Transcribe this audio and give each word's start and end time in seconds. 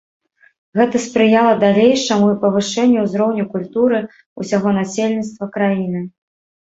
Гэта 0.77 0.99
спрыяла 1.07 1.49
далейшаму 1.63 2.29
павышэнню 2.45 3.03
ўзроўню 3.07 3.43
культуры 3.51 3.99
ўсяго 4.45 4.69
насельніцтва 4.79 5.45
краіны. 5.59 6.01